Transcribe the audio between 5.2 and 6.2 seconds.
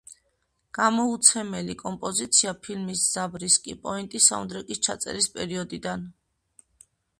პერიოდიდან.